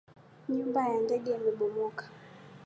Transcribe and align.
Nyumba 0.51 0.79
ya 0.91 0.97
ndege 1.05 1.29
imebomoka 1.37 2.03